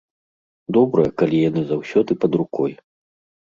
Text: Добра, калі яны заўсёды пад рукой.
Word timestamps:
Добра, 0.77 1.03
калі 1.23 1.37
яны 1.49 1.61
заўсёды 1.73 2.17
пад 2.25 2.31
рукой. 2.43 2.71